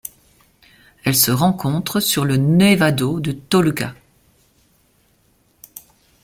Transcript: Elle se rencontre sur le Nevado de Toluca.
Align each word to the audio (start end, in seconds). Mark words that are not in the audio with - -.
Elle 1.03 1.13
se 1.15 1.29
rencontre 1.29 1.99
sur 1.99 2.25
le 2.25 2.35
Nevado 2.35 3.19
de 3.19 3.33
Toluca. 3.33 3.93